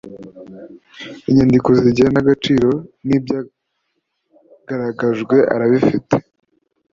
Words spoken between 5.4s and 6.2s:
arabifite